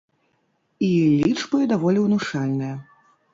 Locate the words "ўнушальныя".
2.07-2.75